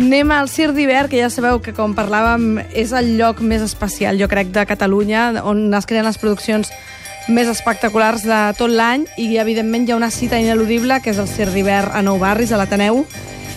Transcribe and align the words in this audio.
Anem 0.00 0.30
al 0.32 0.48
Cir 0.48 0.70
d'Hivern, 0.72 1.10
que 1.12 1.18
ja 1.20 1.28
sabeu 1.28 1.58
que, 1.60 1.74
com 1.76 1.92
parlàvem, 1.92 2.62
és 2.72 2.94
el 2.96 3.18
lloc 3.18 3.42
més 3.44 3.60
especial, 3.60 4.16
jo 4.16 4.30
crec, 4.32 4.48
de 4.54 4.62
Catalunya, 4.64 5.26
on 5.44 5.66
es 5.76 5.84
creen 5.84 6.06
les 6.08 6.16
produccions 6.16 6.70
més 7.28 7.50
espectaculars 7.52 8.24
de 8.24 8.38
tot 8.56 8.72
l'any. 8.72 9.04
I, 9.20 9.34
evidentment, 9.42 9.84
hi 9.84 9.92
ha 9.92 9.98
una 10.00 10.08
cita 10.08 10.40
ineludible, 10.40 11.02
que 11.04 11.12
és 11.12 11.20
el 11.20 11.28
Cir 11.28 11.50
d'Hivern 11.52 11.92
a 11.92 12.00
Nou 12.06 12.16
Barris, 12.16 12.48
a 12.48 12.62
l'Ateneu, 12.62 13.04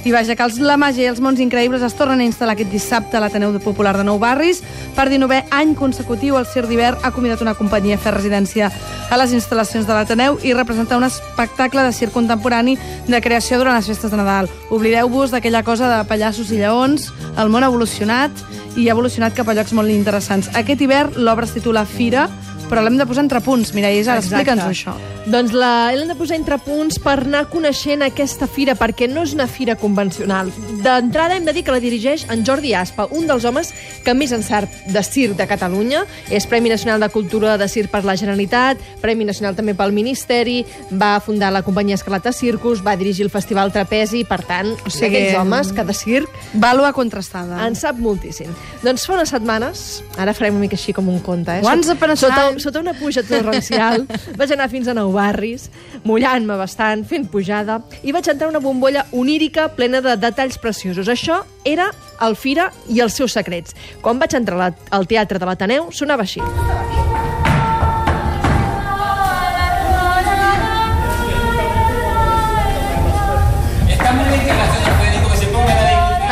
i 0.03 0.11
vaja, 0.11 0.35
que 0.35 0.43
els, 0.43 0.57
la 0.59 0.75
màgia 0.79 1.05
i 1.05 1.09
els 1.11 1.21
mons 1.23 1.39
increïbles 1.39 1.83
es 1.85 1.95
tornen 1.95 2.19
a 2.19 2.25
instal·lar 2.27 2.57
aquest 2.57 2.71
dissabte 2.73 3.17
a 3.17 3.21
l'Ateneu 3.23 3.55
Popular 3.63 3.95
de 3.95 4.03
Nou 4.03 4.19
Barris. 4.19 4.59
Per 4.97 5.05
19è 5.07 5.45
any 5.55 5.73
consecutiu, 5.79 6.35
el 6.37 6.47
Cir 6.49 6.65
d'Hivern 6.67 6.99
ha 7.03 7.13
convidat 7.15 7.41
una 7.45 7.55
companyia 7.55 7.95
a 7.95 8.03
fer 8.03 8.11
residència 8.15 8.71
a 9.09 9.19
les 9.21 9.31
instal·lacions 9.35 9.87
de 9.87 9.95
l'Ateneu 9.95 10.39
i 10.43 10.53
representar 10.53 10.99
un 10.99 11.07
espectacle 11.07 11.85
de 11.87 11.93
circ 11.95 12.11
contemporani 12.15 12.75
de 13.07 13.21
creació 13.21 13.61
durant 13.61 13.77
les 13.79 13.87
festes 13.87 14.11
de 14.11 14.19
Nadal. 14.19 14.51
Oblideu-vos 14.69 15.31
d'aquella 15.31 15.63
cosa 15.63 15.87
de 15.91 16.03
pallassos 16.09 16.51
i 16.51 16.59
lleons, 16.59 17.11
el 17.37 17.53
món 17.53 17.63
ha 17.63 17.71
evolucionat 17.71 18.43
i 18.75 18.89
ha 18.89 18.95
evolucionat 18.97 19.35
cap 19.37 19.47
a 19.47 19.55
llocs 19.55 19.71
molt 19.77 19.93
interessants. 19.93 20.49
Aquest 20.57 20.81
hivern 20.81 21.15
l'obra 21.15 21.47
es 21.47 21.55
titula 21.55 21.85
Fira, 21.85 22.27
però 22.73 22.81
l'hem 22.81 22.95
de 22.97 23.05
posar 23.05 23.21
entre 23.21 23.37
punts. 23.45 23.69
Mireia, 23.77 24.01
Isar, 24.01 24.17
explica'ns 24.17 24.63
això. 24.65 24.95
Doncs 25.29 25.53
l'hem 25.53 26.09
de 26.09 26.15
posar 26.17 26.39
entre 26.39 26.57
punts 26.59 26.97
per 26.99 27.19
anar 27.21 27.45
coneixent 27.51 28.01
aquesta 28.01 28.47
fira, 28.49 28.73
perquè 28.75 29.05
no 29.11 29.21
és 29.27 29.35
una 29.37 29.45
fira 29.47 29.75
convencional. 29.77 30.49
D'entrada 30.81 31.37
hem 31.37 31.45
de 31.45 31.53
dir 31.53 31.61
que 31.67 31.75
la 31.75 31.79
dirigeix 31.83 32.25
en 32.33 32.41
Jordi 32.43 32.73
Aspa, 32.73 33.05
un 33.13 33.29
dels 33.29 33.45
homes 33.45 33.69
que 34.03 34.15
més 34.17 34.33
en 34.33 34.41
sap 34.43 34.65
de 34.89 35.03
circ 35.05 35.37
de 35.37 35.47
Catalunya. 35.47 36.01
És 36.33 36.47
Premi 36.49 36.71
Nacional 36.73 37.03
de 37.05 37.11
Cultura 37.13 37.59
de 37.61 37.67
Circ 37.69 37.91
per 37.93 38.01
la 38.07 38.17
Generalitat, 38.17 38.81
Premi 39.03 39.27
Nacional 39.29 39.53
també 39.55 39.77
pel 39.77 39.93
Ministeri, 39.93 40.63
va 40.89 41.19
fundar 41.21 41.53
la 41.53 41.61
companyia 41.61 41.99
Escalata 41.99 42.33
Circus, 42.33 42.81
va 42.81 42.97
dirigir 42.97 43.27
el 43.27 43.31
Festival 43.31 43.71
Trapezi, 43.71 44.23
per 44.25 44.41
tant, 44.49 44.73
o 44.81 44.89
sigui, 44.89 45.11
aquests 45.13 45.39
homes 45.43 45.71
que 45.77 45.85
de 45.85 45.97
circ... 45.97 46.41
Vàlua 46.57 46.89
contrastada. 46.95 47.61
En 47.67 47.77
sap 47.77 48.01
moltíssim. 48.01 48.49
Doncs 48.81 49.05
fa 49.05 49.15
unes 49.19 49.29
setmanes, 49.29 49.85
ara 50.17 50.33
farem 50.33 50.57
una 50.57 50.65
mica 50.65 50.79
així 50.79 50.95
com 50.95 51.07
un 51.13 51.21
conte, 51.23 51.59
eh? 51.59 51.65
Once 51.67 51.93
upon 51.93 52.15
a 52.15 52.17
sota, 52.17 52.49
time. 52.49 52.62
Sota 52.63 52.81
una 52.81 52.95
puja 52.97 53.23
torrencial, 53.27 54.07
vaig 54.39 54.55
anar 54.55 54.69
fins 54.71 54.89
a 54.89 54.95
Nou 54.97 55.13
Barris, 55.15 55.69
mullant-me 56.07 56.57
bastant, 56.59 57.05
fent 57.07 57.27
pujada, 57.31 57.81
i 58.03 58.15
vaig 58.15 58.29
entrar 58.31 58.49
una 58.51 58.63
bombolla 58.63 59.05
onírica 59.11 59.69
plena 59.77 60.01
de 60.03 60.15
detalls 60.19 60.59
preciosos. 60.61 61.11
Això 61.11 61.43
era 61.67 61.91
el 62.23 62.37
Fira 62.39 62.71
i 62.89 63.03
els 63.03 63.19
seus 63.19 63.35
secrets. 63.35 63.75
Quan 64.01 64.21
vaig 64.21 64.37
entrar 64.39 64.73
al 64.89 65.09
teatre 65.09 65.41
de 65.41 65.49
l'Ateneu, 65.49 65.91
sonava 65.91 66.27
així. 66.27 66.41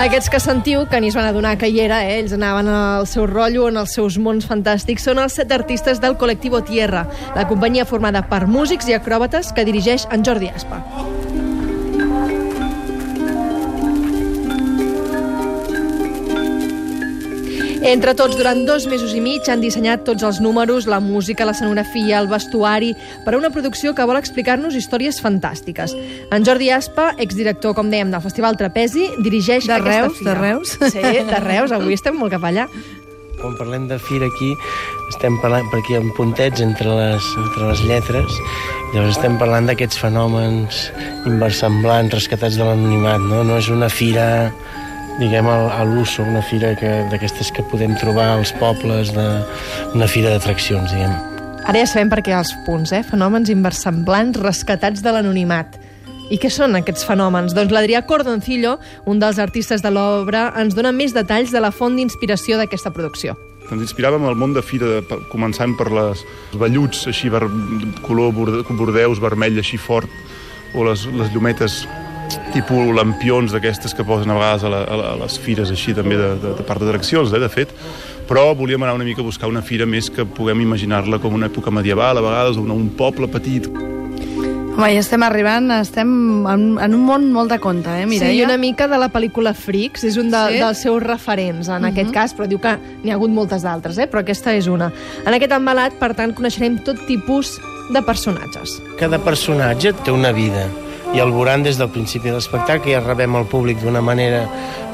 Aquests 0.02 0.32
que 0.34 0.40
sentiu, 0.42 0.88
que 0.90 0.98
ni 0.98 1.12
es 1.12 1.16
van 1.16 1.28
adonar 1.30 1.52
que 1.62 1.68
hi 1.70 1.78
era, 1.84 2.00
eh? 2.02 2.16
ells 2.24 2.34
anaven 2.34 2.72
al 2.74 3.06
seu 3.06 3.28
rotllo, 3.30 3.68
en 3.70 3.78
els 3.84 3.94
seus 3.94 4.18
mons 4.18 4.50
fantàstics, 4.50 5.06
són 5.06 5.22
els 5.22 5.38
set 5.38 5.54
artistes 5.54 6.02
del 6.02 6.18
Colectivo 6.18 6.64
Tierra, 6.66 7.06
la 7.38 7.46
companyia 7.46 7.86
formada 7.86 8.26
per 8.26 8.48
músics 8.50 8.90
i 8.90 8.98
acròbates 8.98 9.54
que 9.54 9.68
dirigeix 9.70 10.10
en 10.10 10.26
Jordi 10.26 10.50
Aspa. 10.50 10.82
Entre 17.82 18.14
tots, 18.14 18.36
durant 18.38 18.60
dos 18.68 18.86
mesos 18.86 19.10
i 19.18 19.20
mig, 19.24 19.48
han 19.50 19.62
dissenyat 19.64 20.04
tots 20.06 20.22
els 20.22 20.38
números, 20.44 20.86
la 20.86 21.00
música, 21.02 21.48
l'escenografia, 21.50 22.20
el 22.22 22.28
vestuari, 22.30 22.92
per 23.26 23.34
a 23.34 23.40
una 23.40 23.50
producció 23.50 23.96
que 23.98 24.06
vol 24.06 24.20
explicar-nos 24.20 24.78
històries 24.78 25.18
fantàstiques. 25.24 25.96
En 26.32 26.46
Jordi 26.46 26.70
Aspa, 26.76 27.16
exdirector, 27.18 27.74
com 27.74 27.90
dèiem, 27.90 28.12
del 28.14 28.22
Festival 28.22 28.58
Trapezi, 28.60 29.08
dirigeix 29.26 29.66
De 29.66 29.74
aquesta 29.80 29.98
Reus, 30.06 30.18
fira. 30.20 30.30
de 30.30 30.40
Reus. 30.40 30.76
Sí, 30.94 31.02
de 31.32 31.40
Reus, 31.42 31.74
avui 31.74 31.98
estem 31.98 32.16
molt 32.22 32.36
cap 32.38 32.46
allà. 32.46 32.68
Quan 33.42 33.58
parlem 33.58 33.88
de 33.90 33.98
fira 33.98 34.28
aquí, 34.30 34.52
estem 35.10 35.40
parlant 35.42 35.66
per 35.72 35.80
aquí 35.82 35.98
en 35.98 36.12
puntets 36.14 36.62
entre 36.62 36.94
les, 36.94 37.30
entre 37.48 37.72
les 37.72 37.82
lletres, 37.90 38.38
llavors 38.94 39.16
estem 39.18 39.40
parlant 39.42 39.66
d'aquests 39.72 39.98
fenòmens 39.98 40.84
inversemblants, 41.26 42.14
rescatats 42.14 42.62
de 42.62 42.68
l'anonimat, 42.68 43.26
no? 43.26 43.42
No 43.48 43.58
és 43.58 43.72
una 43.74 43.90
fira 43.90 44.52
diguem, 45.20 45.48
a, 45.48 45.84
l'uso, 45.86 46.24
una 46.24 46.42
fira 46.42 46.76
que- 46.76 47.06
d'aquestes 47.12 47.52
que 47.52 47.64
podem 47.64 47.96
trobar 48.00 48.38
als 48.38 48.52
pobles, 48.54 49.12
de, 49.14 49.28
una 49.94 50.08
fira 50.08 50.30
d'atraccions, 50.30 50.92
diguem. 50.92 51.14
Ara 51.68 51.80
ja 51.80 51.86
sabem 51.86 52.10
per 52.10 52.22
què 52.26 52.34
els 52.34 52.54
punts, 52.66 52.92
eh? 52.92 53.04
Fenòmens 53.04 53.50
inversemblants 53.54 54.40
rescatats 54.42 55.04
de 55.04 55.12
l'anonimat. 55.14 55.78
I 56.32 56.38
què 56.40 56.50
són 56.50 56.76
aquests 56.80 57.04
fenòmens? 57.06 57.54
Doncs 57.54 57.72
l'Adrià 57.76 58.02
Cordoncillo, 58.08 58.78
un 59.06 59.20
dels 59.20 59.38
artistes 59.38 59.82
de 59.84 59.92
l'obra, 59.92 60.54
ens 60.58 60.74
dona 60.74 60.92
més 60.96 61.14
detalls 61.14 61.52
de 61.52 61.60
la 61.60 61.72
font 61.72 61.96
d'inspiració 61.96 62.58
d'aquesta 62.58 62.90
producció. 62.96 63.36
Ens 63.72 63.84
inspiràvem 63.84 64.26
al 64.26 64.36
món 64.36 64.54
de 64.56 64.62
fira, 64.64 65.02
començant 65.32 65.76
per 65.78 65.92
les 65.92 66.24
velluts 66.60 67.06
així, 67.08 67.30
ver, 67.30 67.44
color 68.02 68.32
borde, 68.34 68.64
bordeus, 68.70 69.20
vermell 69.22 69.60
així 69.60 69.78
fort, 69.78 70.10
o 70.74 70.84
les, 70.88 71.06
les 71.06 71.30
llumetes 71.34 71.86
tipus 72.54 72.92
lampions 72.96 73.54
d'aquestes 73.56 73.96
que 73.98 74.06
posen 74.08 74.32
a 74.32 74.38
vegades 74.40 74.66
a, 74.66 74.72
la, 74.74 74.82
a, 74.84 75.14
les 75.24 75.38
fires 75.42 75.72
així 75.74 75.96
també 75.98 76.18
de, 76.20 76.34
de, 76.42 76.56
de 76.58 76.68
part 76.68 76.84
d'atraccions, 76.84 77.34
eh, 77.34 77.42
de 77.42 77.52
fet, 77.52 77.72
però 78.30 78.52
volíem 78.58 78.84
anar 78.84 78.98
una 79.00 79.08
mica 79.08 79.24
a 79.24 79.28
buscar 79.28 79.50
una 79.52 79.64
fira 79.66 79.86
més 79.86 80.10
que 80.14 80.26
puguem 80.26 80.62
imaginar-la 80.64 81.20
com 81.20 81.36
una 81.38 81.52
època 81.52 81.74
medieval, 81.74 82.18
a 82.18 82.28
vegades, 82.28 82.60
o 82.60 82.68
un 82.68 82.92
poble 82.98 83.28
petit, 83.32 83.70
Home, 84.72 84.88
ja 84.96 85.02
estem 85.04 85.22
arribant, 85.22 85.68
estem 85.76 86.12
en, 86.48 86.62
en 86.82 86.94
un 86.96 87.02
món 87.06 87.28
molt 87.36 87.52
de 87.52 87.58
conte, 87.62 87.92
eh, 88.02 88.06
Mireia? 88.08 88.32
Sí, 88.32 88.40
i 88.40 88.46
una 88.46 88.56
mica 88.58 88.88
de 88.90 88.98
la 88.98 89.12
pel·lícula 89.12 89.52
Freaks, 89.54 90.06
és 90.08 90.18
un 90.18 90.32
de, 90.32 90.40
Sí? 90.48 90.56
sí? 90.56 90.62
dels 90.64 90.84
seus 90.88 91.04
referents 91.04 91.68
en 91.68 91.76
uh 91.76 91.86
-huh. 91.86 91.92
aquest 91.92 92.12
cas, 92.12 92.34
però 92.36 92.48
diu 92.48 92.60
que 92.60 92.78
n'hi 93.04 93.12
ha 93.12 93.16
hagut 93.16 93.30
moltes 93.30 93.62
d'altres, 93.62 93.98
eh? 93.98 94.08
però 94.10 94.22
aquesta 94.22 94.56
és 94.56 94.68
una. 94.68 94.92
En 95.26 95.34
aquest 95.34 95.52
embalat, 95.52 95.94
per 96.00 96.16
tant, 96.16 96.34
coneixerem 96.34 96.80
tot 96.80 97.06
tipus 97.06 97.60
de 97.92 98.02
personatges. 98.02 98.82
Cada 98.98 99.20
personatge 99.20 99.94
té 99.94 100.12
una 100.12 100.32
vida 100.32 100.70
i 101.16 101.20
el 101.20 101.32
veuran 101.36 101.64
des 101.64 101.78
del 101.80 101.90
principi 101.92 102.30
de 102.30 102.38
l'espectacle 102.38 102.94
ja 102.94 103.02
rebem 103.04 103.36
el 103.36 103.48
públic 103.52 103.82
d'una 103.84 104.02
manera 104.02 104.46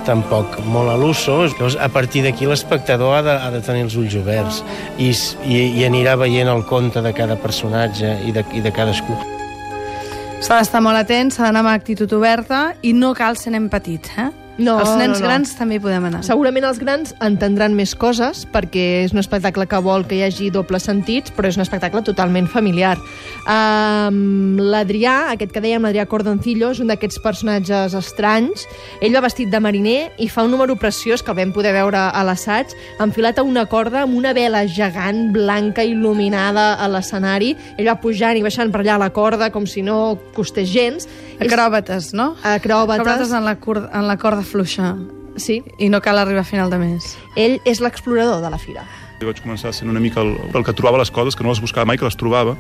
tampoc 0.07 0.57
molt 0.66 0.89
a 0.89 0.95
l'uso. 0.97 1.44
Llavors, 1.45 1.78
a 1.78 1.89
partir 1.94 2.23
d'aquí 2.25 2.47
l'espectador 2.47 3.17
ha, 3.17 3.22
de, 3.25 3.35
ha 3.35 3.51
de 3.53 3.61
tenir 3.61 3.85
els 3.85 3.97
ulls 4.00 4.16
oberts 4.17 4.63
i, 4.97 5.11
i, 5.45 5.61
i 5.81 5.85
anirà 5.85 6.16
veient 6.17 6.50
el 6.50 6.63
conte 6.66 7.03
de 7.03 7.13
cada 7.13 7.38
personatge 7.38 8.17
i 8.25 8.33
de, 8.33 8.45
i 8.56 8.63
de 8.63 8.73
cadascú. 8.73 9.19
S'ha 10.41 10.59
d'estar 10.59 10.81
molt 10.85 11.00
atent, 11.00 11.33
s'ha 11.33 11.47
d'anar 11.47 11.66
amb 11.66 11.73
actitud 11.73 12.11
oberta 12.13 12.72
i 12.85 12.94
no 12.94 13.13
cal 13.17 13.38
ser 13.38 13.53
nen 13.56 13.69
petit, 13.73 14.09
eh? 14.17 14.29
No, 14.57 14.79
Els 14.81 14.95
nens 14.97 15.18
no, 15.18 15.22
no. 15.22 15.28
grans 15.28 15.53
també 15.57 15.78
hi 15.78 15.81
podem 15.81 16.07
anar. 16.09 16.23
Segurament 16.25 16.66
els 16.66 16.79
grans 16.81 17.13
entendran 17.22 17.75
més 17.78 17.94
coses 17.97 18.44
perquè 18.50 18.85
és 19.03 19.13
un 19.13 19.22
espectacle 19.22 19.68
que 19.69 19.81
vol 19.85 20.06
que 20.09 20.18
hi 20.18 20.23
hagi 20.25 20.50
doble 20.53 20.79
sentits, 20.81 21.34
però 21.35 21.51
és 21.51 21.59
un 21.59 21.66
espectacle 21.66 22.01
totalment 22.06 22.50
familiar. 22.50 22.95
Um, 23.45 24.57
L'Adrià, 24.57 25.34
aquest 25.35 25.53
que 25.53 25.62
dèiem, 25.62 25.85
l'Adrià 25.85 26.07
Cordoncillo, 26.09 26.72
és 26.73 26.81
un 26.81 26.90
d'aquests 26.90 27.22
personatges 27.22 27.94
estranys. 27.97 28.66
Ell 29.06 29.13
va 29.13 29.22
vestit 29.28 29.51
de 29.53 29.62
mariner 29.62 30.00
i 30.18 30.29
fa 30.31 30.47
un 30.47 30.51
número 30.56 30.75
preciós 30.79 31.22
que 31.22 31.34
el 31.34 31.39
vam 31.39 31.53
poder 31.53 31.75
veure 31.78 32.07
a 32.09 32.25
l'assaig, 32.25 32.74
enfilat 33.03 33.38
a 33.38 33.45
una 33.45 33.68
corda 33.69 34.01
amb 34.06 34.18
una 34.18 34.34
vela 34.34 34.63
gegant, 34.66 35.28
blanca, 35.35 35.85
il·luminada 35.85 36.74
a 36.81 36.89
l'escenari. 36.89 37.53
Ell 37.78 37.91
va 37.91 38.00
pujant 38.01 38.38
i 38.38 38.44
baixant 38.45 38.74
per 38.74 38.81
allà 38.81 38.97
la 39.06 39.12
corda 39.13 39.51
com 39.53 39.69
si 39.69 39.85
no 39.85 40.18
costés 40.34 40.72
gens. 40.74 41.06
Acròbates, 41.38 42.13
no? 42.18 42.31
Acròbates. 42.41 43.03
Acròbates 43.06 43.34
en 43.38 43.45
la, 43.45 43.56
cur 43.62 43.78
en 43.85 44.07
la 44.09 44.18
corda 44.18 44.41
fluixa. 44.47 44.96
Sí, 45.38 45.62
I 45.78 45.91
no 45.94 46.02
cal 46.02 46.18
arribar 46.18 46.41
a 46.41 46.47
final 46.47 46.72
de 46.74 46.80
mes. 46.81 47.12
ell 47.35 47.59
és 47.66 47.80
l'explorador 47.84 48.41
de 48.41 48.50
la 48.50 48.58
fira. 48.58 48.88
Jo 49.22 49.30
vaig 49.30 49.40
començar 49.41 49.72
sent 49.74 49.90
una 49.90 50.02
mica 50.02 50.22
el, 50.22 50.35
el 50.53 50.66
que 50.66 50.74
trobava 50.74 50.97
les 51.02 51.12
coses, 51.13 51.35
que 51.35 51.46
no 51.46 51.53
les 51.53 51.62
buscava 51.62 51.85
mai, 51.85 51.97
que 51.97 52.06
les 52.06 52.18
trobava, 52.18 52.56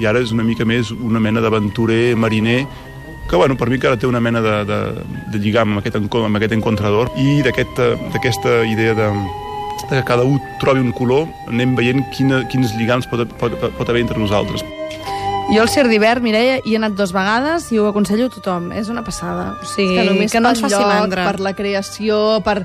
i 0.00 0.06
ara 0.06 0.22
és 0.22 0.32
una 0.34 0.44
mica 0.46 0.66
més 0.66 0.90
una 0.90 1.22
mena 1.22 1.42
d'aventurer, 1.42 2.16
mariner, 2.18 2.64
que 3.30 3.36
bueno, 3.36 3.56
per 3.56 3.68
mi 3.68 3.78
encara 3.78 3.98
té 3.98 4.06
una 4.06 4.20
mena 4.20 4.40
de, 4.40 4.64
de, 4.66 4.78
de 5.32 5.38
lligam 5.42 5.74
amb 5.74 5.82
aquest, 5.82 5.98
amb 5.98 6.38
aquest 6.38 6.54
encontrador 6.54 7.10
i 7.18 7.42
d'aquesta 7.42 7.88
aquest, 8.20 8.46
idea 8.70 8.94
de, 8.94 9.08
de 9.90 9.96
que 9.96 10.04
cada 10.06 10.22
un 10.22 10.38
trobi 10.62 10.80
un 10.80 10.92
color, 10.94 11.26
anem 11.50 11.74
veient 11.78 12.04
quina, 12.14 12.44
quins 12.52 12.74
lligams 12.78 13.08
pot, 13.10 13.26
pot, 13.40 13.58
pot 13.78 13.90
haver 13.90 14.04
entre 14.06 14.18
nosaltres. 14.18 14.62
Jo 15.46 15.62
al 15.62 15.68
Cir 15.70 15.86
d'hivern, 15.86 16.24
Mireia, 16.26 16.56
hi 16.66 16.74
he 16.74 16.78
anat 16.80 16.96
dues 16.98 17.12
vegades 17.14 17.68
i 17.70 17.78
ho 17.78 17.86
aconsello 17.86 18.26
a 18.26 18.32
tothom. 18.34 18.72
És 18.74 18.90
una 18.90 19.04
passada. 19.06 19.52
O 19.62 19.68
sigui, 19.70 19.94
que 19.94 20.26
que 20.32 20.40
no 20.42 20.50
ens 20.50 20.60
faci 20.64 20.74
lloc, 20.74 20.90
mandra. 20.90 21.28
per 21.30 21.40
la 21.40 21.54
creació, 21.54 22.42
per... 22.44 22.64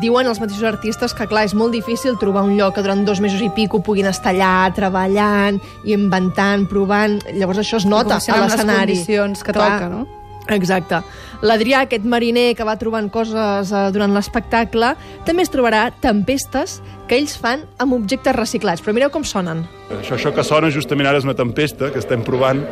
Diuen 0.00 0.24
els 0.24 0.38
mateixos 0.40 0.64
artistes 0.64 1.12
que, 1.12 1.26
clar, 1.28 1.42
és 1.44 1.52
molt 1.52 1.74
difícil 1.74 2.14
trobar 2.16 2.46
un 2.46 2.54
lloc 2.56 2.78
que 2.78 2.80
durant 2.80 3.02
dos 3.04 3.18
mesos 3.20 3.42
i 3.44 3.50
pico 3.52 3.82
puguin 3.84 4.06
estar 4.08 4.32
allà 4.32 4.70
treballant 4.72 5.58
i 5.84 5.92
inventant, 5.92 6.64
provant... 6.70 7.18
Llavors 7.34 7.60
això 7.60 7.76
es 7.82 7.84
nota 7.84 8.16
a 8.16 8.22
amb 8.22 8.46
les 8.46 8.54
l'escenari. 8.54 8.94
condicions 8.94 9.42
que 9.44 9.52
Clar. 9.52 9.68
toca, 9.74 9.90
no? 9.92 10.06
Exacte. 10.50 11.02
L'Adrià, 11.46 11.84
aquest 11.86 12.06
mariner 12.08 12.52
que 12.58 12.66
va 12.66 12.74
trobant 12.80 13.08
coses 13.12 13.70
eh, 13.70 13.84
durant 13.94 14.14
l'espectacle, 14.14 14.94
també 15.26 15.46
es 15.46 15.52
trobarà 15.52 15.84
tempestes 16.02 16.80
que 17.08 17.18
ells 17.20 17.36
fan 17.38 17.66
amb 17.82 17.94
objectes 17.98 18.36
reciclats. 18.36 18.82
Però 18.82 18.96
mireu 18.96 19.12
com 19.14 19.26
sonen. 19.26 19.64
Això, 20.00 20.16
això 20.18 20.34
que 20.34 20.46
sona 20.46 20.72
justament 20.74 21.10
ara 21.10 21.22
és 21.22 21.28
una 21.28 21.36
tempesta 21.38 21.92
que 21.92 22.02
estem 22.02 22.24
provant 22.26 22.64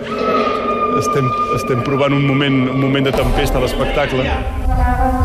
estem, 1.01 1.31
estem 1.57 1.85
provant 1.87 2.13
un 2.17 2.27
moment, 2.27 2.63
un 2.75 2.81
moment 2.83 3.07
de 3.07 3.15
tempesta 3.15 3.61
a 3.61 3.65
l'espectacle 3.65 5.20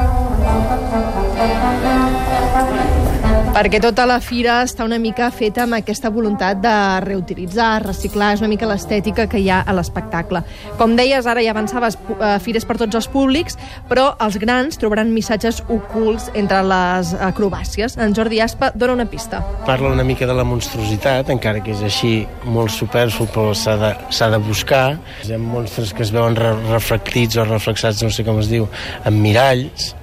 Perquè 3.56 3.80
tota 3.80 4.04
la 4.04 4.18
fira 4.20 4.58
està 4.66 4.84
una 4.84 4.98
mica 5.00 5.30
feta 5.32 5.62
amb 5.64 5.78
aquesta 5.78 6.10
voluntat 6.12 6.58
de 6.60 6.72
reutilitzar, 7.06 7.86
reciclar, 7.86 8.34
és 8.36 8.42
una 8.44 8.50
mica 8.52 8.68
l'estètica 8.68 9.30
que 9.32 9.40
hi 9.40 9.48
ha 9.48 9.62
a 9.64 9.76
l'espectacle. 9.78 10.42
Com 10.76 10.98
deies, 11.00 11.24
ara 11.24 11.40
ja 11.40 11.54
avançaves, 11.56 11.96
eh, 12.18 12.34
fires 12.44 12.68
per 12.68 12.76
tots 12.84 13.00
els 13.00 13.08
públics, 13.08 13.56
però 13.88 14.10
els 14.20 14.36
grans 14.44 14.76
trobaran 14.76 15.16
missatges 15.16 15.62
ocults 15.70 16.28
entre 16.36 16.60
les 16.68 17.16
acrobàcies. 17.16 17.96
En 17.96 18.12
Jordi 18.12 18.44
Aspa 18.44 18.74
dona 18.76 19.00
una 19.00 19.08
pista. 19.08 19.40
Parla 19.64 19.96
una 19.96 20.04
mica 20.04 20.28
de 20.28 20.36
la 20.36 20.44
monstruositat, 20.44 21.32
encara 21.32 21.64
que 21.64 21.72
és 21.72 21.82
així 21.82 22.28
molt 22.44 22.76
superflu, 22.76 23.32
però 23.32 23.56
s'ha 23.56 23.80
de, 23.80 23.96
de 24.36 24.46
buscar. 24.52 25.00
Hi 25.24 25.32
ha 25.32 25.40
monstres 25.40 25.96
que 25.96 26.04
es 26.04 26.12
veuen 26.12 26.36
re 26.36 26.58
reflectits 26.74 27.40
o 27.40 27.48
reflexats, 27.48 28.04
no 28.04 28.12
sé 28.12 28.28
com 28.28 28.44
es 28.44 28.52
diu, 28.52 28.68
en 29.06 29.22
miralls. 29.22 29.96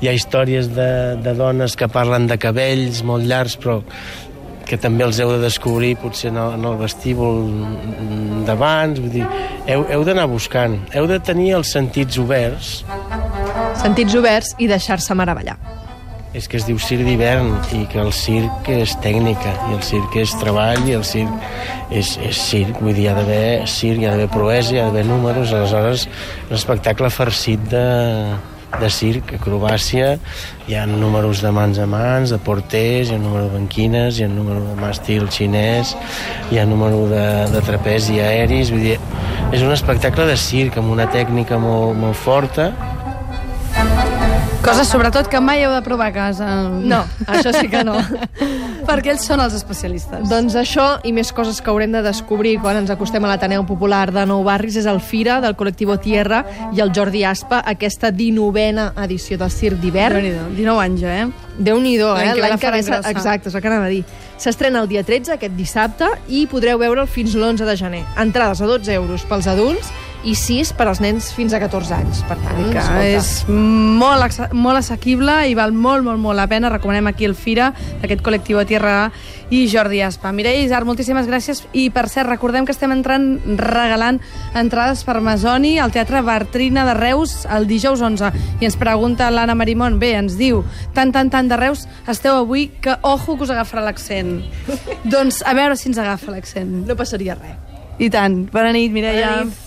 Hi 0.00 0.10
ha 0.10 0.12
històries 0.12 0.68
de, 0.76 0.90
de 1.24 1.32
dones 1.38 1.76
que 1.76 1.88
parlen 1.88 2.26
de 2.28 2.36
cabells 2.38 3.02
molt 3.06 3.24
llargs, 3.24 3.56
però 3.56 3.80
que 4.66 4.76
també 4.82 5.04
els 5.06 5.20
heu 5.22 5.30
de 5.30 5.38
descobrir 5.44 5.94
potser 6.02 6.32
en 6.32 6.40
el, 6.42 6.56
en 6.58 6.64
el 6.66 6.76
vestíbul 6.80 7.44
d'abans, 8.48 8.98
vull 8.98 9.12
dir, 9.14 9.26
heu, 9.70 9.86
heu 9.94 10.04
d'anar 10.04 10.26
buscant, 10.28 10.74
heu 10.92 11.06
de 11.06 11.20
tenir 11.22 11.52
els 11.60 11.70
sentits 11.72 12.18
oberts, 12.18 12.80
Sentits 13.76 14.14
oberts 14.18 14.54
i 14.58 14.66
deixar-se 14.66 15.14
meravellar. 15.14 15.56
és 16.36 16.48
que 16.48 16.58
es 16.58 16.66
diu 16.68 16.76
circ 16.82 17.00
d'hivern 17.06 17.46
i 17.72 17.86
que 17.88 17.96
el 18.02 18.10
circ 18.12 18.66
és 18.68 18.92
tècnica 19.00 19.54
i 19.70 19.76
el 19.76 19.82
circ 19.86 20.16
és 20.20 20.34
treball 20.36 20.82
i 20.84 20.92
el 20.98 21.04
circ 21.06 21.30
és, 21.88 22.10
és 22.20 22.40
circ, 22.50 22.76
vull 22.82 22.92
dir, 22.92 23.06
hi 23.06 23.08
ha 23.08 23.14
d'haver 23.16 23.68
circ, 23.70 24.02
hi 24.02 24.08
ha 24.08 24.10
d'haver 24.12 24.28
proesa, 24.34 24.74
hi 24.74 24.80
ha 24.82 24.90
d'haver 24.90 25.06
números, 25.08 25.54
aleshores 25.56 26.04
un 26.50 26.58
espectacle 26.58 27.08
farcit 27.14 27.62
de, 27.72 27.86
de 28.80 28.90
circ, 28.92 29.32
acrobàcia, 29.38 30.16
hi 30.66 30.76
ha 30.76 30.84
números 30.90 31.42
de 31.44 31.52
mans 31.54 31.78
a 31.78 31.86
mans, 31.90 32.32
de 32.34 32.38
porters, 32.42 33.10
hi 33.10 33.16
ha 33.16 33.20
número 33.22 33.46
de 33.46 33.54
banquines, 33.54 34.18
hi 34.18 34.26
ha 34.26 34.30
número 34.32 34.64
de 34.64 34.74
màstil 34.80 35.28
xinès, 35.32 35.94
hi 36.50 36.60
ha 36.60 36.66
número 36.68 37.06
de, 37.12 37.26
de 37.52 37.62
trapezi 37.66 38.20
aeris, 38.24 38.72
vull 38.74 38.84
dir, 38.88 38.98
és 39.52 39.62
un 39.62 39.72
espectacle 39.74 40.26
de 40.28 40.36
circ 40.40 40.78
amb 40.80 40.92
una 40.92 41.08
tècnica 41.12 41.60
molt, 41.62 41.96
molt 42.00 42.18
forta, 42.18 42.72
Coses, 44.66 44.88
sobretot, 44.90 45.28
que 45.30 45.38
mai 45.38 45.60
heu 45.62 45.70
de 45.70 45.82
provar 45.86 46.08
a 46.10 46.12
casa. 46.12 46.46
No, 46.66 47.04
això 47.30 47.52
sí 47.54 47.68
que 47.70 47.84
no. 47.86 47.94
Perquè 48.86 49.12
ells 49.12 49.22
són 49.28 49.38
els 49.44 49.54
especialistes. 49.54 50.24
Doncs 50.26 50.56
això 50.58 50.86
i 51.06 51.12
més 51.14 51.30
coses 51.34 51.60
que 51.62 51.70
haurem 51.70 51.94
de 51.94 52.02
descobrir 52.02 52.56
quan 52.64 52.80
ens 52.80 52.90
acostem 52.90 53.22
a 53.22 53.30
l'Ateneu 53.30 53.62
Popular 53.68 54.08
de 54.10 54.24
Nou 54.26 54.42
Barris 54.46 54.80
és 54.82 54.88
el 54.90 54.98
Fira 54.98 55.38
del 55.44 55.54
col·lectiu 55.54 55.94
Tierra 56.02 56.42
i 56.74 56.82
el 56.82 56.90
Jordi 56.90 57.22
Aspa, 57.22 57.60
aquesta 57.62 58.10
19a 58.10 58.88
edició 59.04 59.38
del 59.38 59.54
Circ 59.54 59.78
d'hivern. 59.78 60.18
Déu-n'hi-do, 60.18 60.48
19 60.58 60.82
anys 60.82 61.06
eh? 61.06 61.22
Déu-n'hi-do, 61.56 62.10
eh? 62.18 62.34
L'any 62.34 62.58
que 62.58 62.74
ve. 62.74 62.82
Exacte, 62.82 63.48
és 63.48 63.54
el 63.54 63.62
que 63.62 63.70
anava 63.70 63.86
a 63.86 63.92
dir. 63.94 64.02
S'estrena 64.42 64.82
el 64.82 64.90
dia 64.90 65.06
13, 65.06 65.36
aquest 65.38 65.54
dissabte, 65.56 66.10
i 66.26 66.42
podreu 66.50 66.82
veure'l 66.82 67.06
fins 67.06 67.38
l'11 67.38 67.70
de 67.70 67.78
gener. 67.78 68.02
Entrades 68.18 68.60
a 68.60 68.68
12 68.68 68.98
euros 68.98 69.24
pels 69.30 69.46
adults 69.46 69.94
i 70.26 70.34
6 70.34 70.72
per 70.74 70.88
als 70.90 71.00
nens 71.00 71.30
fins 71.36 71.54
a 71.54 71.60
14 71.62 71.94
anys. 71.94 72.20
Per 72.26 72.36
tant, 72.42 72.58
que 72.72 72.80
escolta, 72.82 73.06
és 73.06 73.28
molt, 73.48 74.40
molt 74.58 74.80
assequible 74.80 75.38
i 75.46 75.54
val 75.54 75.72
molt, 75.72 76.02
molt, 76.06 76.18
molt 76.20 76.38
la 76.38 76.48
pena. 76.50 76.70
Recomanem 76.72 77.06
aquí 77.06 77.28
el 77.28 77.36
Fira, 77.38 77.70
d'aquest 78.02 78.24
col·lectiu 78.26 78.58
a 78.58 78.66
Tierra 78.66 78.96
i 79.54 79.62
Jordi 79.70 80.00
Aspa. 80.02 80.32
Mireia 80.34 80.64
Isar, 80.64 80.82
moltíssimes 80.84 81.28
gràcies. 81.30 81.62
I, 81.70 81.88
per 81.94 82.08
cert, 82.10 82.28
recordem 82.28 82.66
que 82.66 82.74
estem 82.74 82.90
entrant 82.94 83.28
regalant 83.60 84.18
entrades 84.58 85.04
per 85.06 85.20
Masoni 85.22 85.76
al 85.78 85.94
Teatre 85.94 86.24
Bartrina 86.26 86.86
de 86.88 86.96
Reus 86.98 87.44
el 87.54 87.68
dijous 87.70 88.02
11. 88.02 88.32
I 88.60 88.66
ens 88.66 88.78
pregunta 88.80 89.30
l'Anna 89.30 89.54
Marimón, 89.54 90.00
bé, 90.02 90.16
ens 90.18 90.34
diu, 90.40 90.64
tant, 90.96 91.14
tant, 91.14 91.30
tant 91.30 91.46
de 91.46 91.60
Reus, 91.60 91.86
esteu 92.10 92.40
avui 92.40 92.66
que 92.82 92.98
ojo 93.06 93.36
que 93.36 93.46
us 93.46 93.54
agafarà 93.54 93.86
l'accent. 93.86 94.40
doncs 95.14 95.44
a 95.46 95.54
veure 95.54 95.78
si 95.78 95.92
ens 95.92 96.02
agafa 96.02 96.34
l'accent. 96.34 96.82
no 96.86 96.98
passaria 96.98 97.38
res. 97.38 97.62
I 97.96 98.10
tant. 98.12 98.42
Bona 98.52 98.74
nit, 98.76 98.92
Mireia. 98.92 99.30
Bona 99.30 99.44
nit. 99.46 99.62